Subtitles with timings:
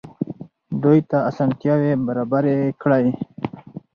[0.83, 3.07] دوی ته اسانتیاوې برابرې کړئ.